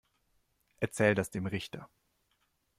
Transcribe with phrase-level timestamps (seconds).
[0.79, 1.87] Erzähl das dem Richter.